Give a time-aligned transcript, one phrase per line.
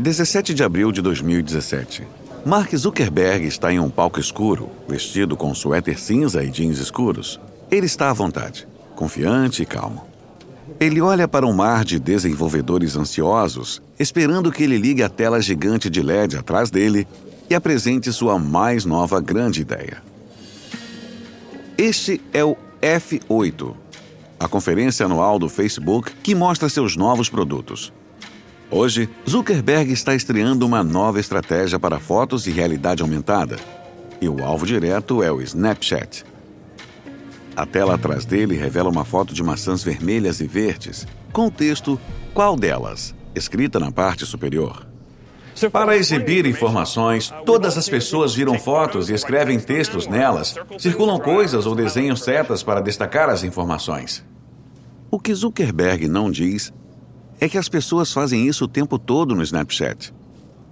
[0.00, 2.06] 17 de abril de 2017.
[2.46, 7.40] Mark Zuckerberg está em um palco escuro, vestido com suéter cinza e jeans escuros.
[7.68, 8.64] Ele está à vontade,
[8.94, 10.06] confiante e calmo.
[10.78, 15.90] Ele olha para um mar de desenvolvedores ansiosos, esperando que ele ligue a tela gigante
[15.90, 17.04] de LED atrás dele
[17.50, 20.00] e apresente sua mais nova grande ideia.
[21.76, 23.74] Este é o F8,
[24.38, 27.92] a conferência anual do Facebook que mostra seus novos produtos.
[28.70, 33.56] Hoje, Zuckerberg está estreando uma nova estratégia para fotos e realidade aumentada.
[34.20, 36.24] E o alvo direto é o Snapchat.
[37.56, 41.98] A tela atrás dele revela uma foto de maçãs vermelhas e verdes, com o texto
[42.34, 43.14] Qual delas?
[43.34, 44.86] escrita na parte superior.
[45.72, 51.74] Para exibir informações, todas as pessoas viram fotos e escrevem textos nelas, circulam coisas ou
[51.74, 54.24] desenham setas para destacar as informações.
[55.10, 56.72] O que Zuckerberg não diz
[57.40, 60.12] é que as pessoas fazem isso o tempo todo no Snapchat.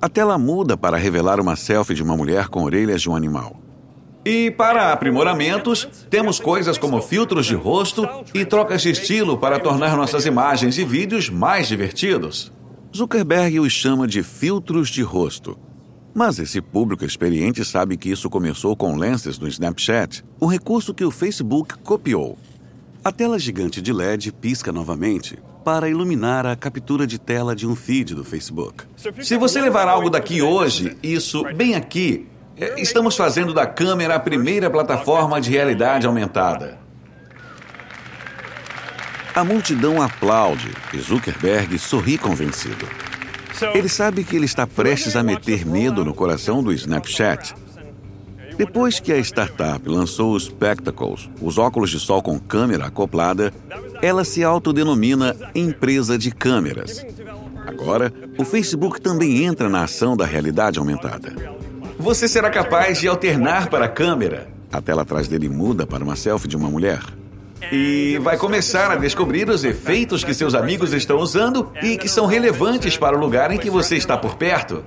[0.01, 3.57] A tela muda para revelar uma selfie de uma mulher com orelhas de um animal.
[4.25, 9.97] E para aprimoramentos, temos coisas como filtros de rosto e trocas de estilo para tornar
[9.97, 12.53] nossas imagens e vídeos mais divertidos.
[12.95, 15.57] Zuckerberg os chama de filtros de rosto.
[16.13, 21.05] Mas esse público experiente sabe que isso começou com lenses do Snapchat, um recurso que
[21.05, 22.37] o Facebook copiou.
[23.05, 27.75] A tela gigante de LED pisca novamente para iluminar a captura de tela de um
[27.75, 28.85] feed do Facebook.
[29.21, 34.21] Se você levar algo daqui hoje, isso bem aqui, é, estamos fazendo da câmera a
[34.21, 36.79] primeira plataforma de realidade aumentada.
[39.35, 42.87] A multidão aplaude e Zuckerberg sorri convencido.
[43.75, 47.57] Ele sabe que ele está prestes a meter medo no coração do Snapchat.
[48.57, 53.53] Depois que a startup lançou os Spectacles, os óculos de sol com câmera acoplada,
[54.01, 57.05] ela se autodenomina empresa de câmeras.
[57.67, 61.35] Agora, o Facebook também entra na ação da realidade aumentada.
[61.99, 64.49] Você será capaz de alternar para a câmera.
[64.73, 67.01] A tela atrás dele muda para uma selfie de uma mulher.
[67.73, 72.27] E vai começar a descobrir os efeitos que seus amigos estão usando e que são
[72.27, 74.85] relevantes para o lugar em que você está por perto.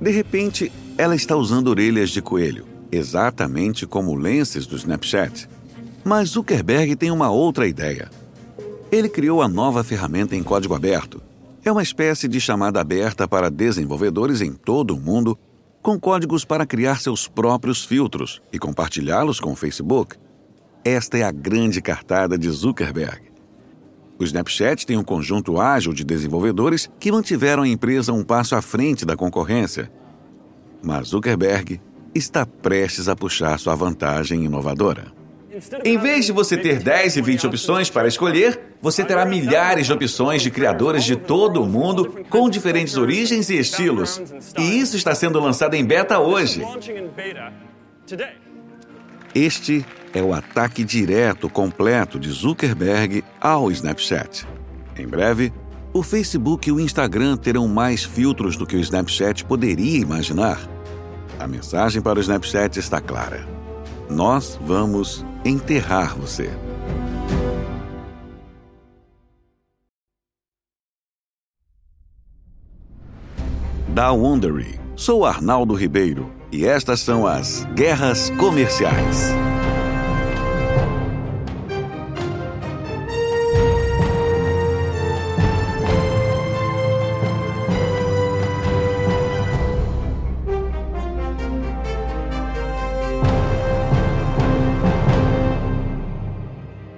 [0.00, 5.48] De repente, ela está usando orelhas de coelho, exatamente como lenses do Snapchat.
[6.04, 8.10] Mas Zuckerberg tem uma outra ideia.
[8.90, 11.22] Ele criou a nova ferramenta em código aberto.
[11.64, 15.38] É uma espécie de chamada aberta para desenvolvedores em todo o mundo,
[15.80, 20.16] com códigos para criar seus próprios filtros e compartilhá-los com o Facebook.
[20.84, 23.32] Esta é a grande cartada de Zuckerberg.
[24.18, 28.62] O Snapchat tem um conjunto ágil de desenvolvedores que mantiveram a empresa um passo à
[28.62, 29.90] frente da concorrência.
[30.82, 31.80] Mas Zuckerberg
[32.14, 35.12] está prestes a puxar sua vantagem inovadora.
[35.84, 39.92] Em vez de você ter 10 e 20 opções para escolher, você terá milhares de
[39.92, 44.20] opções de criadores de todo o mundo com diferentes origens e estilos.
[44.58, 46.62] E isso está sendo lançado em beta hoje.
[49.34, 49.84] Este
[50.14, 54.46] é o ataque direto completo de Zuckerberg ao Snapchat.
[54.98, 55.52] Em breve,
[55.92, 60.58] o Facebook e o Instagram terão mais filtros do que o Snapchat poderia imaginar.
[61.42, 63.44] A mensagem para o Snapchat está clara.
[64.08, 66.48] Nós vamos enterrar você.
[73.88, 74.78] Da Wondery.
[74.94, 79.34] Sou Arnaldo Ribeiro e estas são as Guerras Comerciais.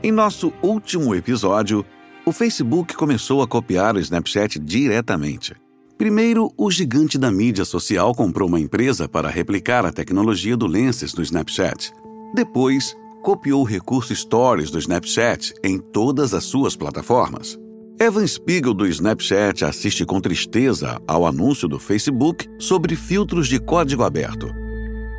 [0.05, 1.83] Em nosso último episódio,
[2.27, 5.55] o Facebook começou a copiar o Snapchat diretamente.
[5.97, 11.15] Primeiro, o gigante da mídia social comprou uma empresa para replicar a tecnologia do Lenses
[11.15, 11.91] do Snapchat.
[12.35, 17.59] Depois, copiou o recurso Stories do Snapchat em todas as suas plataformas.
[17.99, 24.03] Evan Spiegel do Snapchat assiste com tristeza ao anúncio do Facebook sobre filtros de código
[24.03, 24.51] aberto.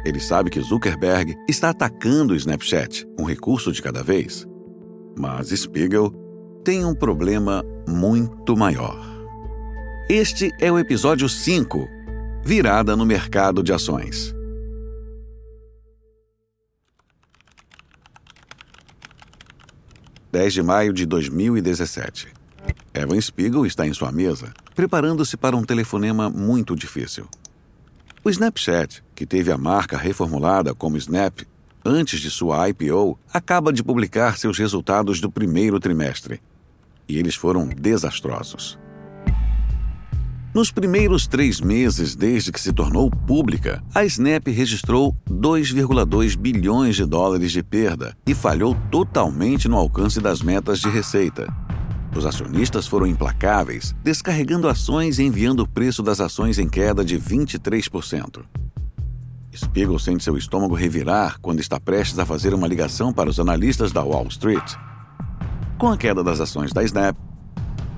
[0.05, 4.47] Ele sabe que Zuckerberg está atacando o Snapchat, um recurso de cada vez.
[5.17, 6.11] Mas Spiegel
[6.63, 8.99] tem um problema muito maior.
[10.09, 11.87] Este é o episódio 5
[12.43, 14.35] Virada no Mercado de Ações.
[20.31, 22.27] Dez de maio de 2017.
[22.93, 27.25] Evan Spiegel está em sua mesa, preparando-se para um telefonema muito difícil.
[28.23, 31.41] O Snapchat, que teve a marca reformulada como Snap
[31.85, 36.41] antes de sua IPO, acaba de publicar seus resultados do primeiro trimestre.
[37.07, 38.79] E eles foram desastrosos.
[40.55, 47.05] Nos primeiros três meses desde que se tornou pública, a Snap registrou 2,2 bilhões de
[47.05, 51.53] dólares de perda e falhou totalmente no alcance das metas de receita.
[52.15, 57.19] Os acionistas foram implacáveis, descarregando ações e enviando o preço das ações em queda de
[57.19, 58.45] 23%.
[59.55, 63.91] Spiegel sente seu estômago revirar quando está prestes a fazer uma ligação para os analistas
[63.91, 64.75] da Wall Street.
[65.77, 67.15] Com a queda das ações da Snap,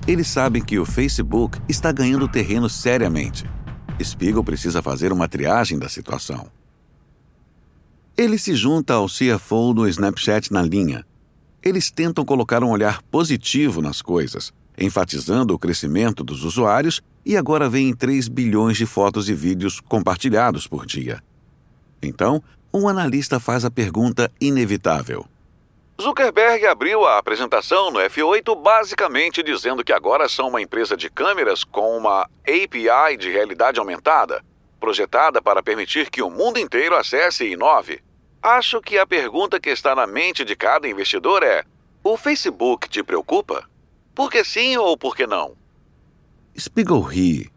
[0.06, 3.44] eles sabem que o Facebook está ganhando terreno seriamente.
[4.02, 6.46] Spiegel precisa fazer uma triagem da situação.
[8.16, 11.04] Ele se junta ao CFO do Snapchat na linha.
[11.62, 17.68] Eles tentam colocar um olhar positivo nas coisas, enfatizando o crescimento dos usuários e agora
[17.68, 21.22] veem 3 bilhões de fotos e vídeos compartilhados por dia.
[22.02, 22.42] Então,
[22.72, 25.26] um analista faz a pergunta inevitável:
[26.00, 31.64] Zuckerberg abriu a apresentação no F8 basicamente dizendo que agora são uma empresa de câmeras
[31.64, 34.44] com uma API de realidade aumentada,
[34.78, 38.00] projetada para permitir que o mundo inteiro acesse e inove.
[38.40, 41.64] Acho que a pergunta que está na mente de cada investidor é:
[42.04, 43.68] o Facebook te preocupa?
[44.14, 45.56] Por que sim ou por que não?
[46.56, 47.50] Spiegel ri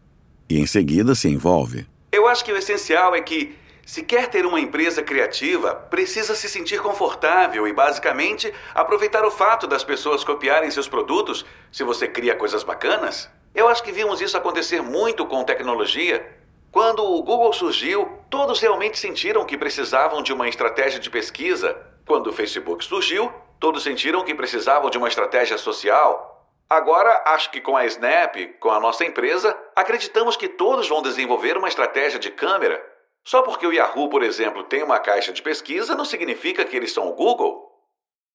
[0.48, 1.86] e em seguida se envolve.
[2.10, 3.56] Eu acho que o essencial é que
[3.92, 9.66] se quer ter uma empresa criativa, precisa se sentir confortável e, basicamente, aproveitar o fato
[9.66, 13.30] das pessoas copiarem seus produtos se você cria coisas bacanas.
[13.54, 16.26] Eu acho que vimos isso acontecer muito com tecnologia.
[16.70, 21.76] Quando o Google surgiu, todos realmente sentiram que precisavam de uma estratégia de pesquisa.
[22.06, 23.30] Quando o Facebook surgiu,
[23.60, 26.48] todos sentiram que precisavam de uma estratégia social.
[26.66, 31.58] Agora, acho que com a Snap, com a nossa empresa, acreditamos que todos vão desenvolver
[31.58, 32.91] uma estratégia de câmera
[33.24, 36.92] só porque o Yahoo, por exemplo, tem uma caixa de pesquisa, não significa que eles
[36.92, 37.70] são o Google.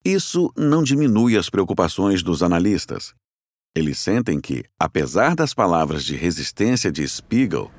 [0.04, 3.14] Isso não diminui as preocupações dos analistas.
[3.76, 7.70] Eles sentem que, apesar das palavras de resistência de Spiegel,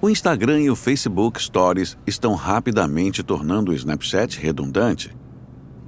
[0.00, 5.14] o Instagram e o Facebook Stories estão rapidamente tornando o Snapchat redundante.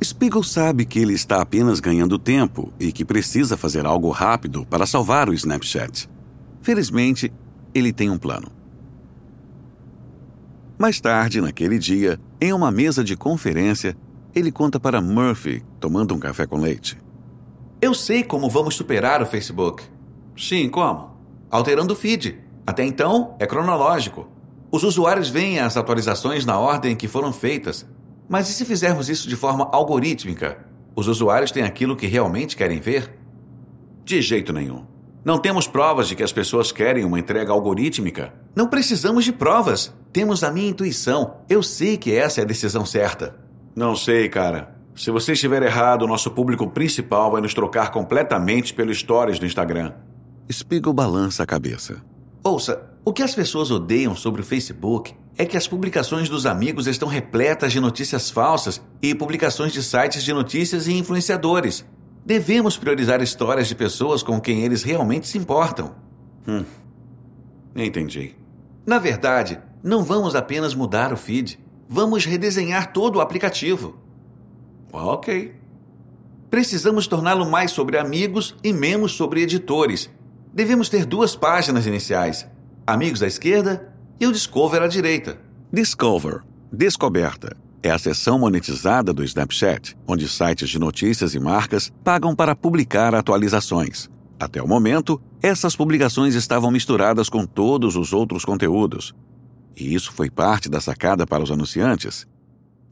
[0.04, 4.84] Spiegel sabe que ele está apenas ganhando tempo e que precisa fazer algo rápido para
[4.84, 6.10] salvar o Snapchat.
[6.60, 7.32] Felizmente,
[7.74, 8.61] ele tem um plano.
[10.82, 13.96] Mais tarde, naquele dia, em uma mesa de conferência,
[14.34, 16.98] ele conta para Murphy, tomando um café com leite.
[17.80, 19.84] Eu sei como vamos superar o Facebook.
[20.36, 21.16] Sim, como?
[21.48, 22.36] Alterando o feed.
[22.66, 24.26] Até então, é cronológico.
[24.72, 27.86] Os usuários veem as atualizações na ordem que foram feitas.
[28.28, 30.66] Mas e se fizermos isso de forma algorítmica?
[30.96, 33.16] Os usuários têm aquilo que realmente querem ver?
[34.04, 34.84] De jeito nenhum.
[35.24, 38.34] Não temos provas de que as pessoas querem uma entrega algorítmica.
[38.56, 39.94] Não precisamos de provas.
[40.12, 41.36] Temos a minha intuição.
[41.48, 43.36] Eu sei que essa é a decisão certa.
[43.74, 44.76] Não sei, cara.
[44.96, 49.46] Se você estiver errado, o nosso público principal vai nos trocar completamente pelo stories do
[49.46, 49.92] Instagram.
[50.50, 52.02] Spiegel balança a cabeça.
[52.42, 56.88] Ouça, o que as pessoas odeiam sobre o Facebook é que as publicações dos amigos
[56.88, 61.86] estão repletas de notícias falsas e publicações de sites de notícias e influenciadores.
[62.24, 65.94] Devemos priorizar histórias de pessoas com quem eles realmente se importam.
[66.46, 66.64] Hum.
[67.74, 68.36] Entendi.
[68.86, 71.58] Na verdade, não vamos apenas mudar o feed,
[71.88, 73.96] vamos redesenhar todo o aplicativo.
[74.92, 75.54] Ok.
[76.50, 80.10] Precisamos torná-lo mais sobre amigos e menos sobre editores.
[80.52, 82.46] Devemos ter duas páginas iniciais:
[82.86, 85.38] Amigos à esquerda e o Discover à direita.
[85.72, 92.34] Discover Descoberta é a seção monetizada do Snapchat, onde sites de notícias e marcas pagam
[92.34, 94.08] para publicar atualizações.
[94.38, 99.14] Até o momento, essas publicações estavam misturadas com todos os outros conteúdos.
[99.76, 102.26] E isso foi parte da sacada para os anunciantes.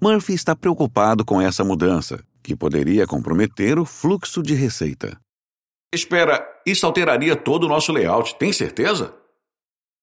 [0.02, 5.20] Murphy está preocupado com essa mudança, que poderia comprometer o fluxo de receita.
[5.92, 9.14] Espera, isso alteraria todo o nosso layout, tem certeza?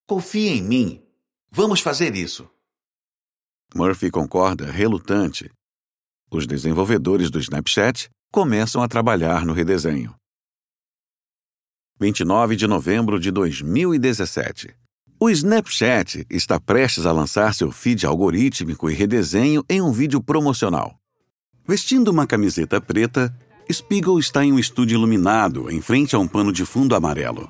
[0.06, 1.02] Confie em mim.
[1.52, 2.50] Vamos fazer isso.
[3.76, 5.52] Murphy concorda relutante.
[6.32, 10.16] Os desenvolvedores do Snapchat começam a trabalhar no redesenho.
[12.00, 14.76] 29 de novembro de 2017.
[15.20, 20.96] O Snapchat está prestes a lançar seu feed algorítmico e redesenho em um vídeo promocional.
[21.68, 23.36] Vestindo uma camiseta preta,
[23.72, 27.50] Spiegel está em um estúdio iluminado, em frente a um pano de fundo amarelo.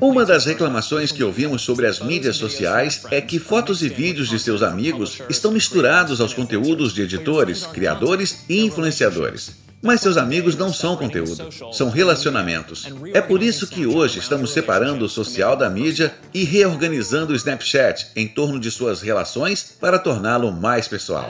[0.00, 4.38] Uma das reclamações que ouvimos sobre as mídias sociais é que fotos e vídeos de
[4.38, 9.67] seus amigos estão misturados aos conteúdos de editores, criadores e influenciadores.
[9.80, 12.88] Mas seus amigos não são conteúdo, são relacionamentos.
[13.14, 18.08] É por isso que hoje estamos separando o social da mídia e reorganizando o Snapchat
[18.16, 21.28] em torno de suas relações para torná-lo mais pessoal.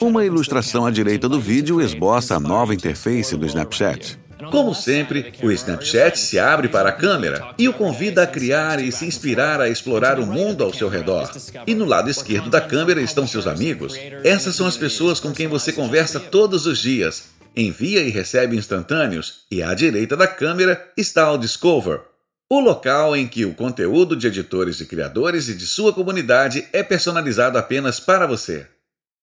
[0.00, 4.18] Uma ilustração à direita do vídeo esboça a nova interface do Snapchat.
[4.50, 8.90] Como sempre, o Snapchat se abre para a câmera e o convida a criar e
[8.90, 11.30] se inspirar a explorar o mundo ao seu redor.
[11.66, 13.94] E no lado esquerdo da câmera estão seus amigos.
[14.24, 17.24] Essas são as pessoas com quem você conversa todos os dias.
[17.56, 22.00] Envia e recebe instantâneos, e à direita da câmera está o Discover,
[22.52, 26.82] o local em que o conteúdo de editores e criadores e de sua comunidade é
[26.82, 28.66] personalizado apenas para você.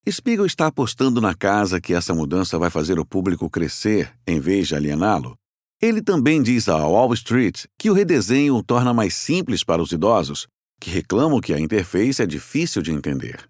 [0.09, 4.69] Spiegel está apostando na casa que essa mudança vai fazer o público crescer em vez
[4.69, 5.37] de aliená-lo.
[5.81, 9.91] Ele também diz a Wall Street que o redesenho o torna mais simples para os
[9.91, 10.47] idosos,
[10.79, 13.45] que reclamam que a interface é difícil de entender.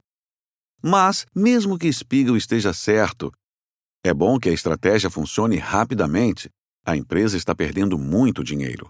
[0.82, 3.32] Mas, mesmo que Spiegel esteja certo,
[4.08, 6.50] é bom que a estratégia funcione rapidamente.
[6.86, 8.90] A empresa está perdendo muito dinheiro.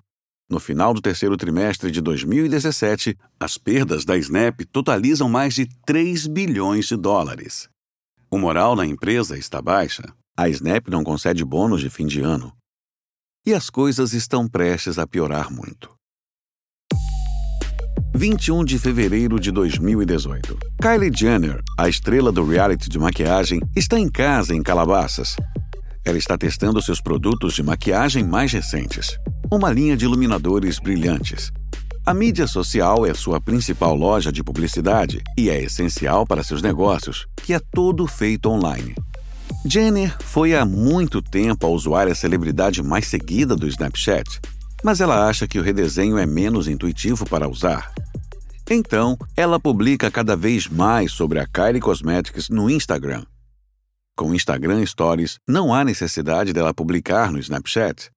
[0.50, 6.28] No final do terceiro trimestre de 2017, as perdas da Snap totalizam mais de 3
[6.28, 7.68] bilhões de dólares.
[8.30, 10.04] O moral na empresa está baixa.
[10.38, 12.54] A Snap não concede bônus de fim de ano.
[13.46, 15.97] E as coisas estão prestes a piorar muito.
[18.18, 20.58] 21 de fevereiro de 2018.
[20.82, 25.36] Kylie Jenner, a estrela do reality de maquiagem, está em casa em Calabasas.
[26.04, 29.18] Ela está testando seus produtos de maquiagem mais recentes
[29.52, 31.52] uma linha de iluminadores brilhantes.
[32.06, 37.28] A mídia social é sua principal loja de publicidade e é essencial para seus negócios,
[37.36, 38.96] que é todo feito online.
[39.64, 44.40] Jenner foi há muito tempo a usuária celebridade mais seguida do Snapchat,
[44.84, 47.92] mas ela acha que o redesenho é menos intuitivo para usar.
[48.70, 53.24] Então, ela publica cada vez mais sobre a Kylie Cosmetics no Instagram.
[54.16, 58.12] Com Instagram Stories, não há necessidade dela publicar no Snapchat.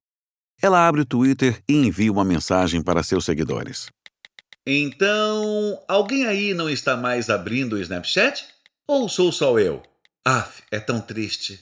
[0.61, 3.91] Ela abre o Twitter e envia uma mensagem para seus seguidores.
[4.67, 8.45] Então, alguém aí não está mais abrindo o Snapchat?
[8.89, 9.83] Ou sou só eu?
[10.25, 11.61] Af, é tão triste.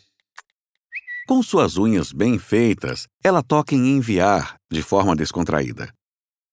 [1.27, 5.93] Com suas unhas bem feitas, ela toca em enviar de forma descontraída.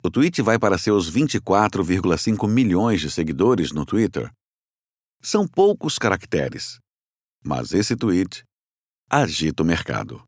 [0.05, 4.29] O tweet vai para seus 24,5 milhões de seguidores no Twitter.
[5.19, 6.77] São poucos caracteres,
[7.43, 8.43] mas esse tweet
[9.09, 10.21] agita o mercado.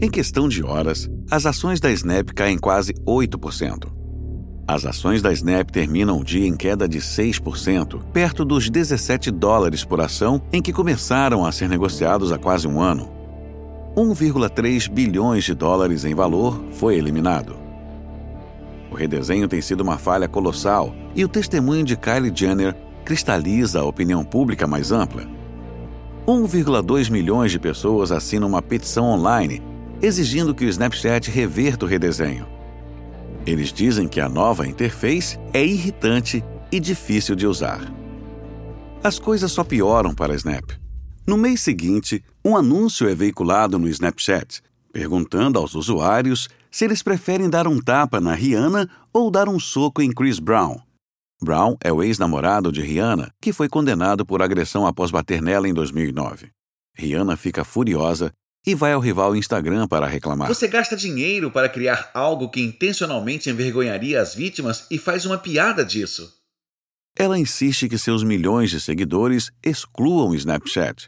[0.00, 3.94] Em questão de horas, as ações da Snap caem quase 8%.
[4.66, 9.84] As ações da Snap terminam o dia em queda de 6%, perto dos 17 dólares
[9.84, 13.08] por ação em que começaram a ser negociados há quase um ano.
[13.96, 17.65] 1,3 bilhões de dólares em valor foi eliminado.
[18.96, 22.74] O redesenho tem sido uma falha colossal e o testemunho de Kylie Jenner
[23.04, 25.28] cristaliza a opinião pública mais ampla.
[26.26, 29.62] 1,2 milhões de pessoas assinam uma petição online
[30.00, 32.46] exigindo que o Snapchat reverta o redesenho.
[33.44, 37.92] Eles dizem que a nova interface é irritante e difícil de usar.
[39.04, 40.70] As coisas só pioram para a Snap.
[41.26, 44.62] No mês seguinte, um anúncio é veiculado no Snapchat,
[44.96, 50.00] perguntando aos usuários se eles preferem dar um tapa na Rihanna ou dar um soco
[50.00, 50.80] em Chris Brown.
[51.38, 55.74] Brown é o ex-namorado de Rihanna, que foi condenado por agressão após bater nela em
[55.74, 56.48] 2009.
[56.96, 58.32] Rihanna fica furiosa
[58.66, 60.48] e vai ao rival Instagram para reclamar.
[60.48, 65.84] Você gasta dinheiro para criar algo que intencionalmente envergonharia as vítimas e faz uma piada
[65.84, 66.32] disso.
[67.14, 71.04] Ela insiste que seus milhões de seguidores excluam o Snapchat.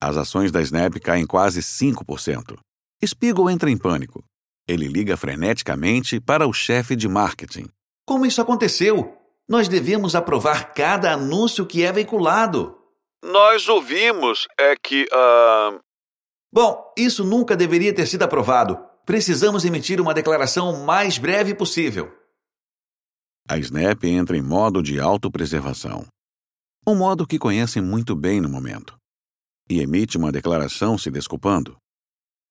[0.00, 2.56] As ações da Snap caem quase 5%.
[3.06, 4.24] Spiegel entra em pânico.
[4.66, 7.66] Ele liga freneticamente para o chefe de marketing.
[8.06, 9.16] Como isso aconteceu?
[9.48, 12.78] Nós devemos aprovar cada anúncio que é veiculado.
[13.24, 15.80] Nós ouvimos é que uh,
[16.54, 18.78] Bom, isso nunca deveria ter sido aprovado.
[19.06, 22.12] Precisamos emitir uma declaração o mais breve possível.
[23.48, 26.06] A Snap entra em modo de autopreservação.
[26.86, 28.96] Um modo que conhecem muito bem no momento.
[29.68, 31.76] E emite uma declaração se desculpando.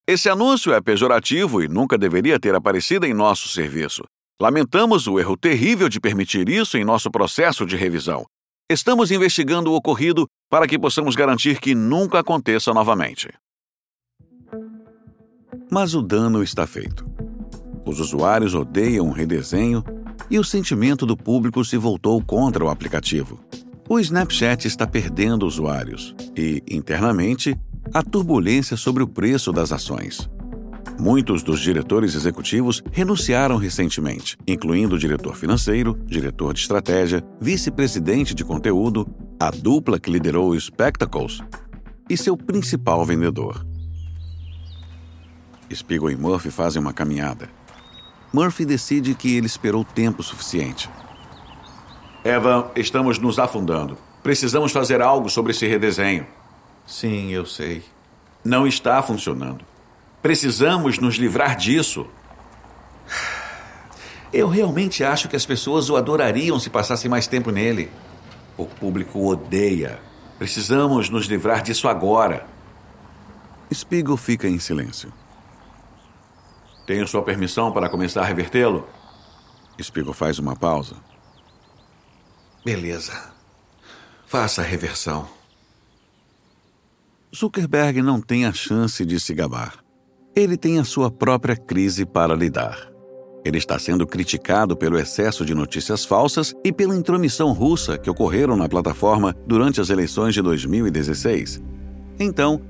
[0.07, 4.03] Esse anúncio é pejorativo e nunca deveria ter aparecido em nosso serviço.
[4.41, 8.25] Lamentamos o erro terrível de permitir isso em nosso processo de revisão.
[8.69, 13.29] Estamos investigando o ocorrido para que possamos garantir que nunca aconteça novamente.
[15.69, 17.05] Mas o dano está feito.
[17.85, 19.83] Os usuários odeiam o redesenho
[20.29, 23.39] e o sentimento do público se voltou contra o aplicativo.
[23.87, 27.55] O Snapchat está perdendo usuários e, internamente,
[27.93, 30.29] há turbulência sobre o preço das ações.
[30.99, 38.45] Muitos dos diretores executivos renunciaram recentemente, incluindo o diretor financeiro, diretor de estratégia, vice-presidente de
[38.45, 39.07] conteúdo,
[39.39, 41.39] a dupla que liderou o Spectacles
[42.09, 43.65] e seu principal vendedor.
[45.73, 47.49] Spiegel e Murphy fazem uma caminhada.
[48.33, 50.89] Murphy decide que ele esperou tempo suficiente.
[52.23, 53.97] Evan, estamos nos afundando.
[54.21, 56.27] Precisamos fazer algo sobre esse redesenho.
[56.85, 57.83] Sim, eu sei.
[58.43, 59.65] Não está funcionando.
[60.21, 62.07] Precisamos nos livrar disso.
[64.33, 67.91] Eu realmente acho que as pessoas o adorariam se passassem mais tempo nele.
[68.57, 69.99] O público o odeia.
[70.37, 72.47] Precisamos nos livrar disso agora.
[73.73, 75.11] Spiegel fica em silêncio.
[76.85, 78.87] Tenho sua permissão para começar a revertê-lo?
[79.81, 80.95] Spiegel faz uma pausa.
[82.63, 83.33] Beleza.
[84.25, 85.27] Faça a reversão.
[87.33, 89.75] Zuckerberg não tem a chance de se gabar.
[90.35, 92.91] Ele tem a sua própria crise para lidar.
[93.45, 98.57] Ele está sendo criticado pelo excesso de notícias falsas e pela intromissão russa que ocorreram
[98.57, 101.63] na plataforma durante as eleições de 2016.
[102.19, 102.61] Então,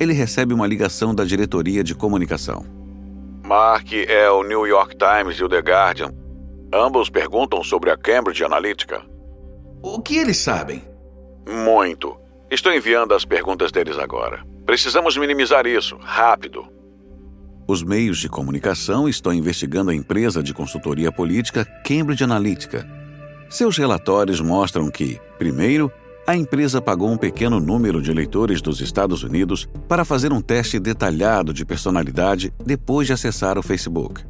[0.00, 2.64] ele recebe uma ligação da diretoria de comunicação.
[3.44, 6.14] Mark é o New York Times e o The Guardian.
[6.72, 9.02] Ambos perguntam sobre a Cambridge Analytica.
[9.82, 10.82] O que eles sabem?
[11.46, 12.21] Muito.
[12.52, 14.44] Estou enviando as perguntas deles agora.
[14.66, 16.66] Precisamos minimizar isso, rápido.
[17.66, 22.86] Os meios de comunicação estão investigando a empresa de consultoria política Cambridge Analytica.
[23.48, 25.90] Seus relatórios mostram que, primeiro,
[26.26, 30.78] a empresa pagou um pequeno número de eleitores dos Estados Unidos para fazer um teste
[30.78, 34.26] detalhado de personalidade depois de acessar o Facebook.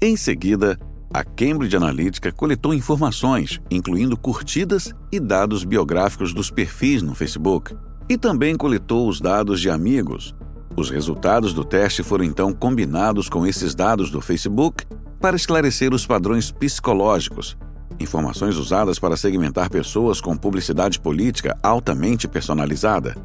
[0.00, 0.78] Em seguida,
[1.12, 7.74] a Cambridge Analytica coletou informações, incluindo curtidas e dados biográficos dos perfis no Facebook,
[8.08, 10.34] e também coletou os dados de amigos,
[10.78, 14.84] os resultados do teste foram então combinados com esses dados do Facebook
[15.20, 17.58] para esclarecer os padrões psicológicos,
[17.98, 23.16] informações usadas para segmentar pessoas com publicidade política altamente personalizada.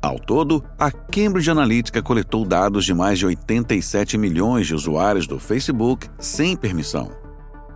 [0.00, 5.38] Ao todo, a Cambridge Analytica coletou dados de mais de 87 milhões de usuários do
[5.38, 7.10] Facebook sem permissão.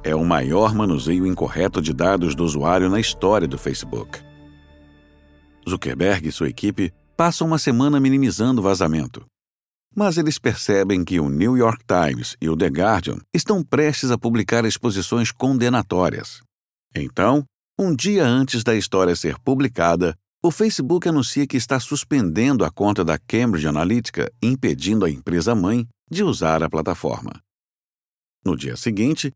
[0.02, 4.20] É o maior manuseio incorreto de dados do usuário na história do Facebook.
[5.68, 9.26] Zuckerberg e sua equipe passam uma semana minimizando o vazamento.
[9.94, 14.16] Mas eles percebem que o New York Times e o The Guardian estão prestes a
[14.16, 16.40] publicar exposições condenatórias.
[16.94, 17.44] Então,
[17.78, 23.04] um dia antes da história ser publicada, o Facebook anuncia que está suspendendo a conta
[23.04, 27.32] da Cambridge Analytica, impedindo a empresa mãe de usar a plataforma.
[28.42, 29.32] No dia seguinte,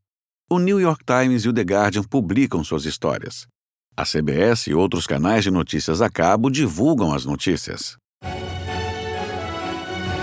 [0.51, 3.47] o New York Times e o The Guardian publicam suas histórias.
[3.95, 7.99] A CBS e outros canais de notícias a cabo divulgam as notícias.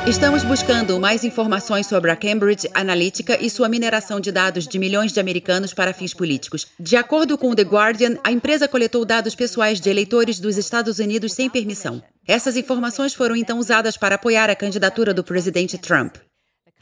[0.08, 5.12] Estamos buscando mais informações sobre a Cambridge Analytica e sua mineração de dados de milhões
[5.12, 6.66] de americanos para fins políticos.
[6.80, 11.34] De acordo com The Guardian, a empresa coletou dados pessoais de eleitores dos Estados Unidos
[11.34, 12.02] sem permissão.
[12.28, 16.16] Essas informações foram então usadas para apoiar a candidatura do presidente Trump.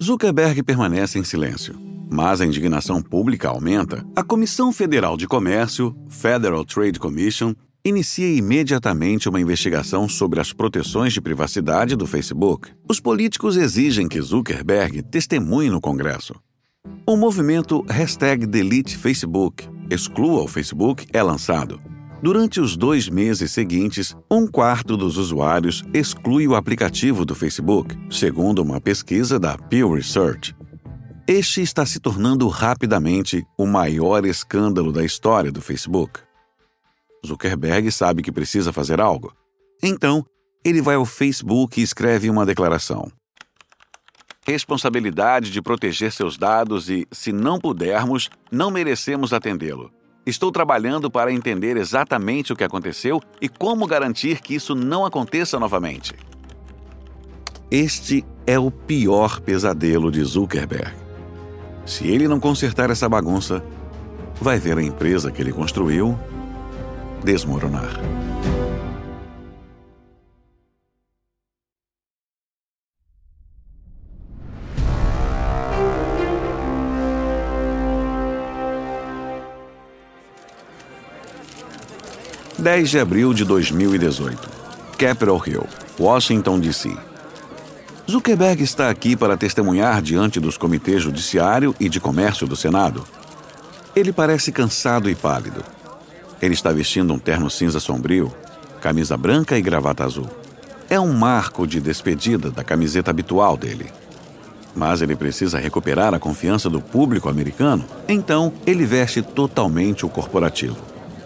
[0.01, 1.75] Zuckerberg permanece em silêncio,
[2.09, 4.01] mas a indignação pública aumenta.
[4.15, 7.53] A Comissão Federal de Comércio, Federal Trade Commission,
[7.83, 12.71] inicia imediatamente uma investigação sobre as proteções de privacidade do Facebook.
[12.87, 16.35] Os políticos exigem que Zuckerberg testemunhe no Congresso.
[17.05, 21.81] O movimento hashtag Delete Facebook, exclua o Facebook, é lançado.
[22.21, 28.59] Durante os dois meses seguintes, um quarto dos usuários exclui o aplicativo do Facebook, segundo
[28.61, 30.53] uma pesquisa da Pew Research.
[31.25, 36.19] Este está se tornando rapidamente o maior escândalo da história do Facebook.
[37.25, 39.33] Zuckerberg sabe que precisa fazer algo.
[39.81, 40.25] Então,
[40.63, 43.11] ele vai ao Facebook e escreve uma declaração.
[44.45, 49.91] Responsabilidade de proteger seus dados e, se não pudermos, não merecemos atendê-lo.
[50.25, 55.59] Estou trabalhando para entender exatamente o que aconteceu e como garantir que isso não aconteça
[55.59, 56.13] novamente.
[57.71, 60.93] Este é o pior pesadelo de Zuckerberg.
[61.85, 63.63] Se ele não consertar essa bagunça,
[64.41, 66.17] vai ver a empresa que ele construiu
[67.23, 67.99] desmoronar.
[82.59, 84.49] 10 de abril de 2018.
[84.97, 85.65] Capitol Hill,
[85.97, 86.95] Washington, D.C.
[88.09, 93.07] Zuckerberg está aqui para testemunhar diante dos comitês judiciário e de comércio do Senado.
[93.95, 95.63] Ele parece cansado e pálido.
[96.41, 98.33] Ele está vestindo um terno cinza sombrio,
[98.81, 100.29] camisa branca e gravata azul.
[100.89, 103.91] É um marco de despedida da camiseta habitual dele.
[104.75, 110.77] Mas ele precisa recuperar a confiança do público americano, então ele veste totalmente o corporativo.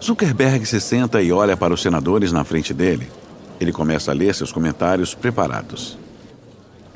[0.02, 3.08] Zuckerberg se senta e olha para os senadores na frente dele.
[3.60, 5.96] Ele começa a ler seus comentários preparados.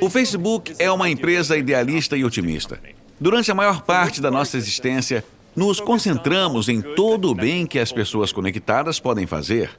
[0.00, 2.78] O Facebook é uma empresa idealista e otimista.
[3.20, 7.92] Durante a maior parte da nossa existência, nos concentramos em todo o bem que as
[7.92, 9.70] pessoas conectadas podem fazer.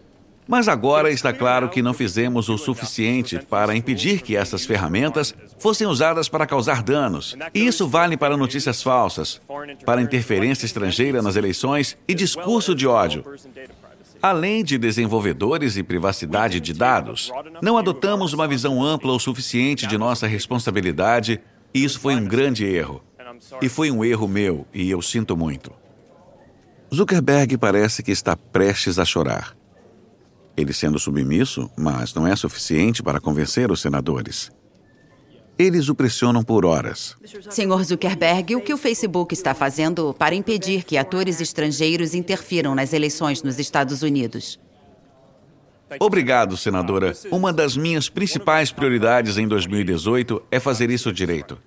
[0.48, 5.86] Mas agora está claro que não fizemos o suficiente para impedir que essas ferramentas fossem
[5.86, 7.38] usadas para causar danos.
[7.54, 9.40] E isso vale para notícias falsas,
[9.86, 13.24] para interferência estrangeira nas eleições e discurso de ódio.
[14.20, 20.00] Além de desenvolvedores e privacidade de dados, não adotamos uma visão ampla o suficiente de
[20.00, 21.40] nossa responsabilidade
[21.72, 23.04] e isso foi um grande erro.
[23.62, 25.72] E foi um erro meu e eu sinto muito.
[26.94, 29.56] Zuckerberg parece que está prestes a chorar.
[30.58, 34.52] Ele sendo submisso, mas não é suficiente para convencer os senadores.
[35.58, 37.16] Eles o pressionam por horas.
[37.50, 42.94] Senhor Zuckerberg, o que o Facebook está fazendo para impedir que atores estrangeiros interfiram nas
[42.94, 44.60] eleições nos Estados Unidos?
[46.00, 47.14] Obrigado, senadora.
[47.32, 51.58] Uma das minhas principais prioridades em 2018 é fazer isso direito.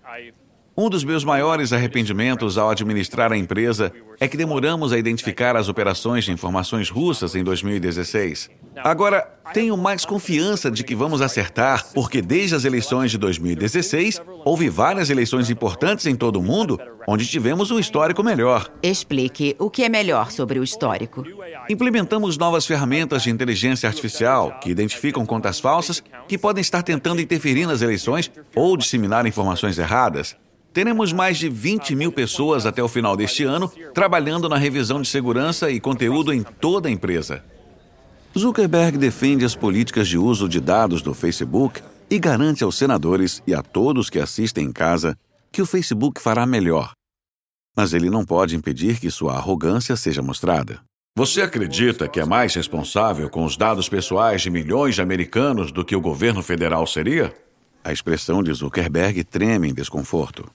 [0.74, 5.68] Um dos meus maiores arrependimentos ao administrar a empresa é que demoramos a identificar as
[5.68, 8.48] operações de informações russas em 2016.
[8.78, 9.20] Agora,
[9.52, 15.10] tenho mais confiança de que vamos acertar, porque desde as eleições de 2016, houve várias
[15.10, 18.72] eleições importantes em todo o mundo onde tivemos um histórico melhor.
[18.82, 21.22] Explique o que é melhor sobre o histórico.
[21.68, 27.66] Implementamos novas ferramentas de inteligência artificial que identificam contas falsas que podem estar tentando interferir
[27.66, 30.34] nas eleições ou disseminar informações erradas.
[30.72, 35.08] Teremos mais de 20 mil pessoas até o final deste ano trabalhando na revisão de
[35.08, 37.44] segurança e conteúdo em toda a empresa.
[38.38, 43.54] Zuckerberg defende as políticas de uso de dados do Facebook e garante aos senadores e
[43.54, 45.16] a todos que assistem em casa
[45.50, 46.92] que o Facebook fará melhor.
[47.76, 50.80] Mas ele não pode impedir que sua arrogância seja mostrada.
[51.14, 55.84] Você acredita que é mais responsável com os dados pessoais de milhões de americanos do
[55.84, 57.34] que o governo federal seria?
[57.84, 60.50] A expressão de Zuckerberg treme em desconforto.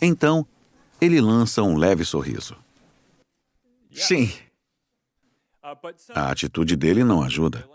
[0.00, 0.46] Então,
[1.00, 2.56] ele lança um leve sorriso.
[3.92, 4.30] Sim.
[6.14, 7.68] A atitude dele não ajuda.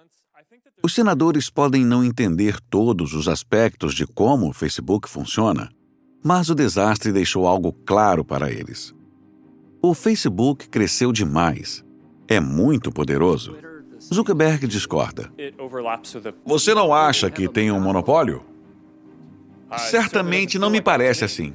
[0.83, 5.71] Os senadores podem não entender todos os aspectos de como o Facebook funciona,
[6.23, 8.93] mas o desastre deixou algo claro para eles.
[9.81, 11.83] O Facebook cresceu demais.
[12.27, 13.57] É muito poderoso.
[14.13, 15.31] Zuckerberg discorda.
[16.45, 18.43] Você não acha que tem um monopólio?
[19.77, 21.53] Certamente não me parece assim.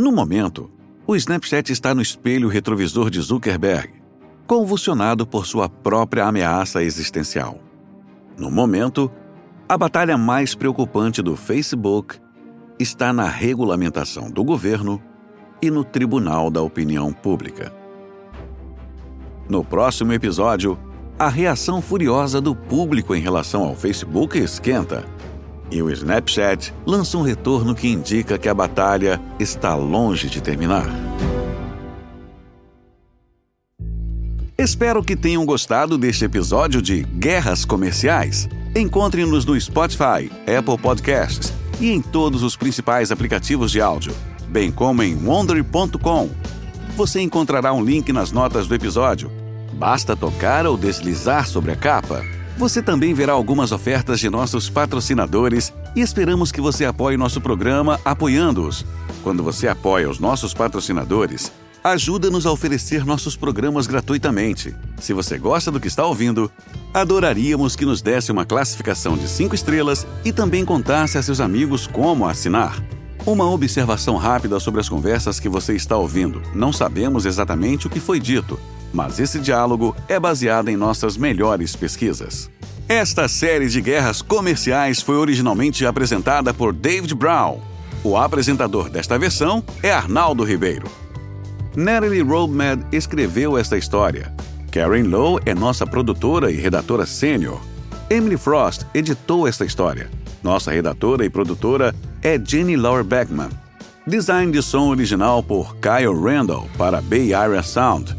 [0.00, 0.70] No momento,
[1.06, 3.92] o Snapchat está no espelho retrovisor de Zuckerberg,
[4.46, 7.60] convulsionado por sua própria ameaça existencial.
[8.34, 9.12] No momento,
[9.68, 12.16] a batalha mais preocupante do Facebook
[12.78, 15.02] está na regulamentação do governo
[15.60, 17.70] e no Tribunal da Opinião Pública.
[19.50, 20.78] No próximo episódio,
[21.18, 25.04] a reação furiosa do público em relação ao Facebook esquenta
[25.70, 30.86] e o Snapchat lança um retorno que indica que a batalha está longe de terminar.
[34.58, 38.48] Espero que tenham gostado deste episódio de Guerras Comerciais.
[38.76, 44.14] Encontre-nos no Spotify, Apple Podcasts e em todos os principais aplicativos de áudio,
[44.48, 46.28] bem como em wondery.com.
[46.94, 49.32] Você encontrará um link nas notas do episódio.
[49.72, 52.22] Basta tocar ou deslizar sobre a capa
[52.60, 57.98] você também verá algumas ofertas de nossos patrocinadores e esperamos que você apoie nosso programa
[58.04, 58.84] apoiando-os.
[59.22, 61.50] Quando você apoia os nossos patrocinadores,
[61.82, 64.76] ajuda-nos a oferecer nossos programas gratuitamente.
[65.00, 66.52] Se você gosta do que está ouvindo,
[66.92, 71.86] adoraríamos que nos desse uma classificação de 5 estrelas e também contasse a seus amigos
[71.86, 72.78] como assinar.
[73.24, 76.42] Uma observação rápida sobre as conversas que você está ouvindo.
[76.54, 78.60] Não sabemos exatamente o que foi dito,
[78.92, 82.50] mas esse diálogo é baseado em nossas melhores pesquisas.
[82.88, 87.60] Esta série de guerras comerciais foi originalmente apresentada por David Brown.
[88.02, 90.88] O apresentador desta versão é Arnaldo Ribeiro.
[91.76, 94.34] Natalie Roadmed escreveu esta história.
[94.72, 97.60] Karen Lowe é nossa produtora e redatora sênior.
[98.08, 100.10] Emily Frost editou esta história.
[100.42, 103.50] Nossa redatora e produtora é Jenny Laura Beckman.
[104.06, 108.16] Design de som original por Kyle Randall para Bay Area Sound.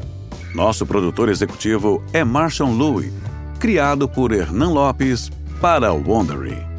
[0.54, 3.14] Nosso produtor executivo é Marshall Louie,
[3.58, 6.71] criado por Hernan Lopes para Wondery.